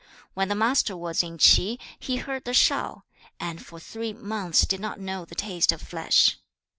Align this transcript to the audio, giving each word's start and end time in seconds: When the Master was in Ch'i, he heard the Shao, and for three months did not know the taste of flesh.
When 0.33 0.47
the 0.47 0.55
Master 0.55 0.97
was 0.97 1.21
in 1.21 1.37
Ch'i, 1.37 1.77
he 1.99 2.15
heard 2.15 2.45
the 2.45 2.55
Shao, 2.55 3.03
and 3.39 3.63
for 3.63 3.79
three 3.79 4.13
months 4.13 4.65
did 4.65 4.79
not 4.79 4.99
know 4.99 5.25
the 5.25 5.35
taste 5.35 5.71
of 5.71 5.79
flesh. 5.79 6.39